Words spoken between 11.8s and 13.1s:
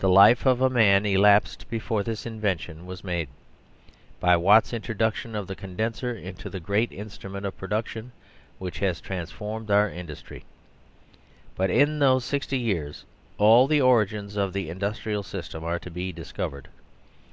those sixty years